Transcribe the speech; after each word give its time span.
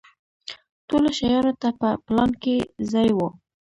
ټولو 0.87 1.09
شیانو 1.17 1.53
ته 1.61 1.69
په 1.79 1.89
پلان 2.05 2.31
کې 2.43 2.55
ځای 2.91 3.09
و. 3.17 3.19